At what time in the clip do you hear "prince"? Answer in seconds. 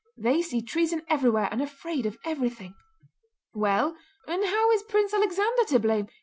4.81-5.13